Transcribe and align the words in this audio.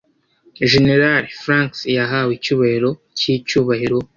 Jenerali 0.71 1.27
Franks 1.41 1.79
yahawe 1.97 2.31
icyubahiro 2.37 2.89
cyicyubahiro. 3.17 3.97